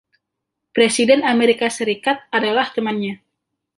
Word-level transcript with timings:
Presiden 0.75 1.21
Amerika 1.31 1.67
Serikat 1.75 2.19
adalah 2.37 2.67
temannya. 2.75 3.13